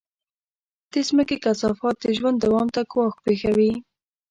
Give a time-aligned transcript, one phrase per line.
[0.91, 3.71] د مځکې کثافات د ژوند دوام ته ګواښ پېښوي.